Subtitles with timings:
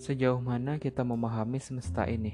[0.00, 2.32] Sejauh mana kita memahami semesta ini?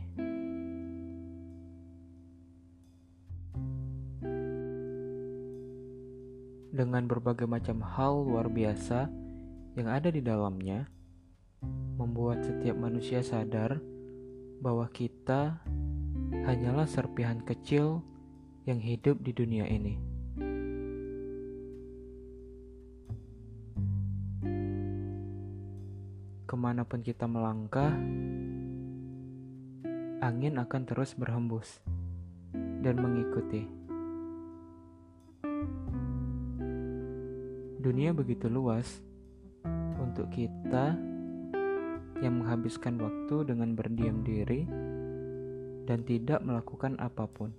[6.71, 9.11] Dengan berbagai macam hal luar biasa
[9.75, 10.87] yang ada di dalamnya,
[11.99, 13.83] membuat setiap manusia sadar
[14.63, 15.59] bahwa kita
[16.47, 17.99] hanyalah serpihan kecil
[18.63, 20.06] yang hidup di dunia ini.
[26.47, 27.91] Ke mana pun kita melangkah,
[30.23, 31.83] angin akan terus berhembus
[32.55, 33.67] dan mengikuti.
[37.83, 39.03] Dunia begitu luas
[39.99, 40.95] untuk kita
[42.23, 44.71] yang menghabiskan waktu dengan berdiam diri
[45.83, 47.51] dan tidak melakukan apa pun.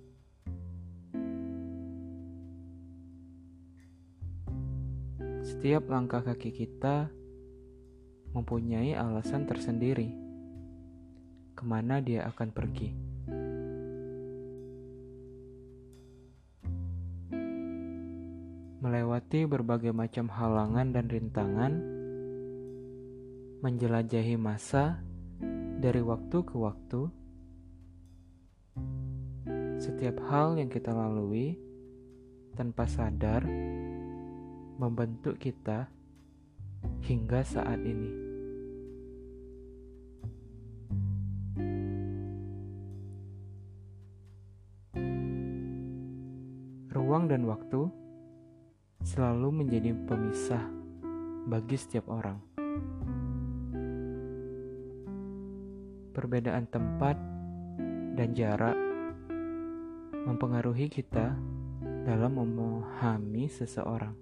[5.44, 7.08] Setiap langkah kaki kita
[8.38, 10.14] mempunyai alasan tersendiri
[11.58, 12.90] ke mana dia akan pergi.
[18.78, 21.72] Melewati berbagai macam halangan dan rintangan,
[23.58, 25.02] menjelajahi masa
[25.82, 27.10] dari waktu ke waktu,
[29.82, 31.58] setiap hal yang kita lalui
[32.54, 33.42] tanpa sadar
[34.78, 35.90] membentuk kita
[37.02, 38.27] hingga saat ini.
[47.28, 47.92] Dan waktu
[49.04, 50.64] selalu menjadi pemisah
[51.44, 52.40] bagi setiap orang.
[56.16, 57.20] Perbedaan tempat
[58.16, 58.72] dan jarak
[60.24, 61.36] mempengaruhi kita
[62.08, 64.16] dalam memahami seseorang.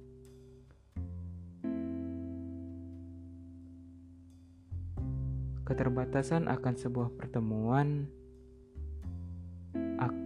[5.63, 8.11] Keterbatasan akan sebuah pertemuan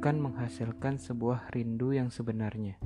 [0.00, 2.80] akan menghasilkan sebuah rindu yang sebenarnya.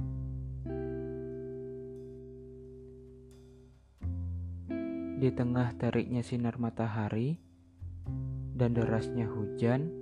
[5.23, 7.39] Di tengah teriknya sinar matahari
[8.59, 9.95] dan derasnya hujan,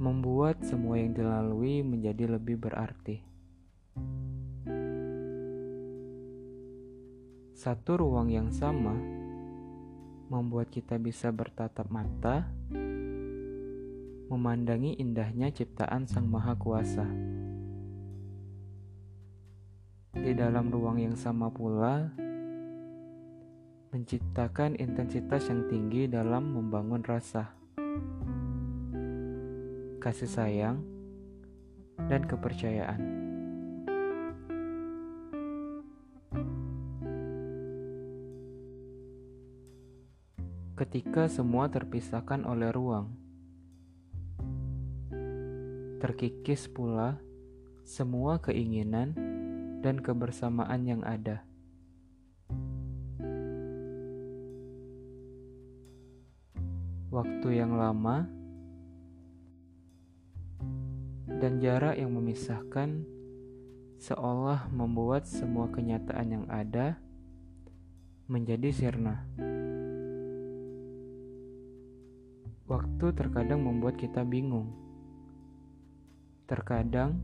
[0.00, 3.20] membuat semua yang dilalui menjadi lebih berarti.
[7.52, 8.96] Satu ruang yang sama
[10.32, 12.55] membuat kita bisa bertatap mata,
[14.26, 17.06] memandangi indahnya ciptaan Sang Maha Kuasa.
[20.16, 22.10] Di dalam ruang yang sama pula,
[23.94, 27.54] menciptakan intensitas yang tinggi dalam membangun rasa,
[30.02, 30.82] kasih sayang,
[32.10, 33.26] dan kepercayaan.
[40.76, 43.25] ketika semua terpisahkan oleh ruang.
[45.96, 47.16] Terkikis pula
[47.80, 49.16] semua keinginan
[49.80, 51.40] dan kebersamaan yang ada.
[57.08, 58.28] Waktu yang lama
[61.40, 63.08] dan jarak yang memisahkan
[63.96, 67.00] seolah membuat semua kenyataan yang ada
[68.28, 69.24] menjadi sirna.
[72.68, 74.85] Waktu terkadang membuat kita bingung.
[76.46, 77.18] Terkadang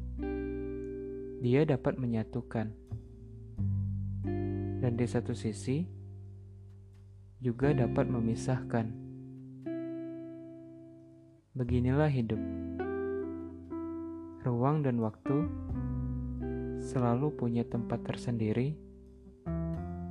[1.38, 2.74] dia dapat menyatukan,
[4.82, 5.86] dan di satu sisi
[7.38, 8.90] juga dapat memisahkan.
[11.54, 12.42] Beginilah hidup,
[14.42, 15.46] ruang dan waktu
[16.82, 18.74] selalu punya tempat tersendiri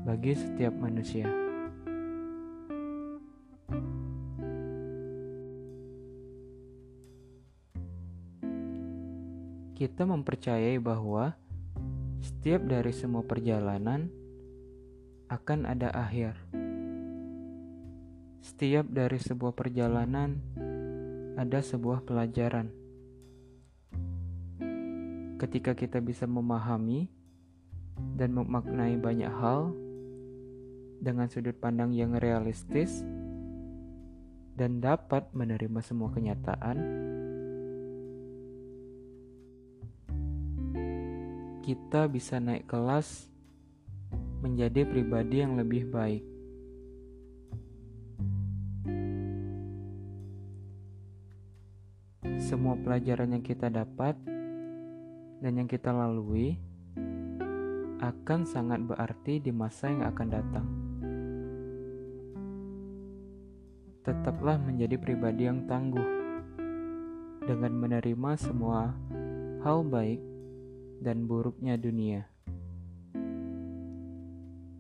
[0.08, 1.41] bagi setiap manusia.
[9.82, 11.34] Kita mempercayai bahwa
[12.22, 14.14] setiap dari semua perjalanan
[15.26, 16.38] akan ada akhir.
[18.46, 20.38] Setiap dari sebuah perjalanan
[21.34, 22.70] ada sebuah pelajaran.
[25.42, 27.10] Ketika kita bisa memahami
[28.22, 29.74] dan memaknai banyak hal
[31.02, 33.02] dengan sudut pandang yang realistis
[34.54, 36.78] dan dapat menerima semua kenyataan,
[41.62, 43.30] kita bisa naik kelas
[44.42, 46.26] menjadi pribadi yang lebih baik.
[52.42, 54.18] Semua pelajaran yang kita dapat
[55.40, 56.58] dan yang kita lalui
[58.02, 60.68] akan sangat berarti di masa yang akan datang.
[64.02, 66.06] tetaplah menjadi pribadi yang tangguh
[67.46, 68.98] dengan menerima semua
[69.62, 70.31] hal baik
[71.02, 72.30] dan buruknya dunia.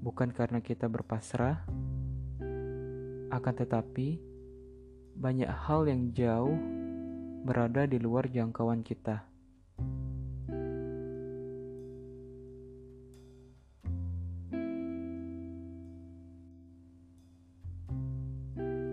[0.05, 1.65] Bukan karena kita berpasrah,
[3.33, 4.21] akan tetapi
[5.17, 6.53] banyak hal yang jauh
[7.41, 9.25] berada di luar jangkauan kita.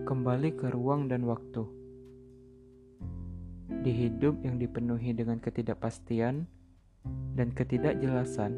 [0.09, 1.61] Kembali ke ruang dan waktu.
[3.85, 6.58] Di hidup yang dipenuhi dengan ketidakpastian
[7.39, 8.51] dan ketidakjelasan,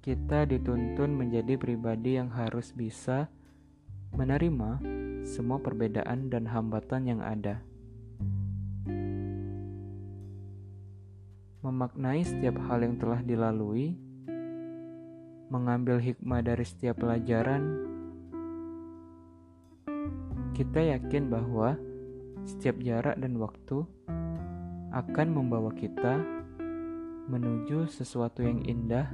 [0.00, 3.28] kita dituntun menjadi pribadi yang harus bisa
[4.16, 4.80] menerima
[5.28, 7.60] semua perbedaan dan hambatan yang ada.
[11.60, 14.00] Memaknai setiap hal yang telah dilalui,
[15.52, 17.84] mengambil hikmah dari setiap pelajaran,
[20.56, 21.76] kita yakin bahwa
[22.48, 23.84] setiap jarak dan waktu
[24.90, 26.18] akan membawa kita
[27.30, 29.06] menuju sesuatu yang indah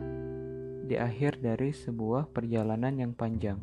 [0.89, 3.61] di akhir dari sebuah perjalanan yang panjang.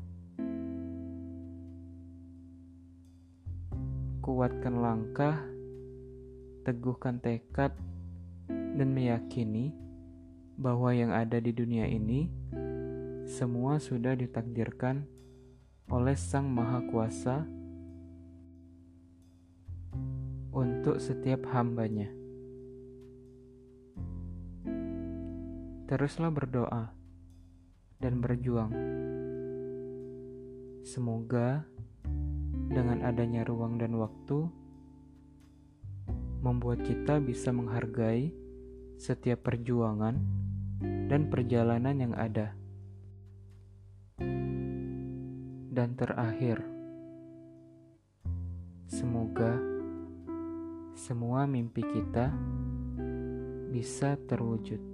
[4.21, 5.41] Kuatkan langkah,
[6.61, 7.73] teguhkan tekad,
[8.49, 9.73] dan meyakini
[10.53, 12.29] bahwa yang ada di dunia ini
[13.25, 15.09] semua sudah ditakdirkan
[15.89, 17.62] oleh Sang Maha Kuasa
[20.83, 22.11] untuk setiap hambanya.
[25.87, 26.91] Teruslah berdoa
[28.03, 28.75] dan berjuang.
[30.83, 31.63] Semoga
[32.67, 34.51] dengan adanya ruang dan waktu
[36.43, 38.35] membuat kita bisa menghargai
[38.99, 40.19] setiap perjuangan
[41.07, 42.59] dan perjalanan yang ada.
[45.71, 46.59] Dan terakhir,
[48.91, 49.72] semoga
[50.93, 52.29] semua mimpi kita
[53.73, 54.92] bisa terwujud.